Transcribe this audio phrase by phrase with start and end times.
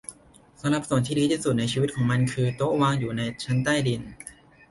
[0.61, 4.01] สำหรับส่วนที่ดีที่สุดในชีวิตของมันคือ โต๊ะวางอยู่ในชั้นใต้ดิน